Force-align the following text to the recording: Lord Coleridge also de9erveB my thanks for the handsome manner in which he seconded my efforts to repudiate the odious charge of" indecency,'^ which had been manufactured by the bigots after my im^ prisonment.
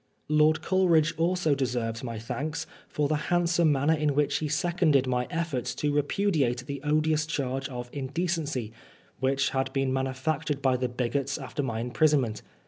Lord 0.29 0.63
Coleridge 0.63 1.13
also 1.15 1.53
de9erveB 1.53 2.01
my 2.03 2.17
thanks 2.17 2.65
for 2.87 3.07
the 3.07 3.17
handsome 3.29 3.71
manner 3.71 3.93
in 3.93 4.15
which 4.15 4.39
he 4.39 4.47
seconded 4.47 5.05
my 5.05 5.27
efforts 5.29 5.75
to 5.75 5.93
repudiate 5.93 6.65
the 6.65 6.81
odious 6.81 7.27
charge 7.27 7.69
of" 7.69 7.87
indecency,'^ 8.01 8.71
which 9.19 9.49
had 9.49 9.71
been 9.73 9.93
manufactured 9.93 10.59
by 10.59 10.75
the 10.75 10.89
bigots 10.89 11.37
after 11.37 11.61
my 11.61 11.83
im^ 11.83 11.93
prisonment. 11.93 12.41